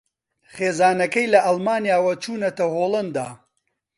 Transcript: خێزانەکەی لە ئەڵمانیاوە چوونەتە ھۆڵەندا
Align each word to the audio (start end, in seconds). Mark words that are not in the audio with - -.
خێزانەکەی 0.53 1.31
لە 1.33 1.39
ئەڵمانیاوە 1.45 2.13
چوونەتە 2.23 2.65
ھۆڵەندا 2.73 3.27